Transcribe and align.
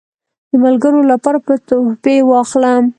د 0.49 0.51
ملګرو 0.65 1.01
لپاره 1.11 1.37
به 1.45 1.55
تحفې 1.67 2.15
واخلم. 2.29 2.83